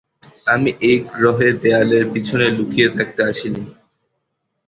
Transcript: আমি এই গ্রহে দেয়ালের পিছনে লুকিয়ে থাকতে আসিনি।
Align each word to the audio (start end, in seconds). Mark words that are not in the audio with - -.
আমি 0.47 0.69
এই 0.81 0.97
গ্রহে 1.09 1.49
দেয়ালের 1.61 2.05
পিছনে 2.13 2.45
লুকিয়ে 2.57 2.87
থাকতে 2.95 3.21
আসিনি। 3.29 3.63